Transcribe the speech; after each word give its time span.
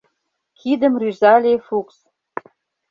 —кидым 0.59 0.93
рӱзале 1.01 1.53
Фукс. 1.65 1.97